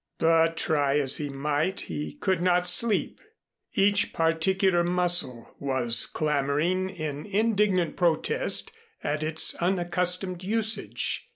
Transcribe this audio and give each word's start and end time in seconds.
But 0.17 0.57
try 0.57 0.97
as 0.97 1.17
he 1.17 1.29
might, 1.29 1.81
he 1.81 2.13
could 2.15 2.41
not 2.41 2.67
sleep. 2.67 3.21
Each 3.75 4.13
particular 4.13 4.83
muscle 4.83 5.55
was 5.59 6.07
clamoring 6.07 6.89
in 6.89 7.27
indignant 7.27 7.97
protest 7.97 8.71
at 9.03 9.21
its 9.21 9.53
unaccustomed 9.57 10.43
usage. 10.43 11.29